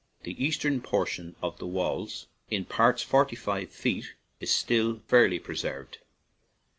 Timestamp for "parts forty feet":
2.65-4.03